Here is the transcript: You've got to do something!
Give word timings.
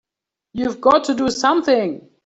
You've 0.53 0.81
got 0.81 1.03
to 1.03 1.13
do 1.13 1.29
something! 1.29 2.09